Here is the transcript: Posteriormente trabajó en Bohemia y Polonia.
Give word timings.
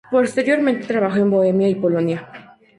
Posteriormente 0.09 0.87
trabajó 0.87 1.17
en 1.17 1.29
Bohemia 1.29 1.69
y 1.69 1.75
Polonia. 1.75 2.27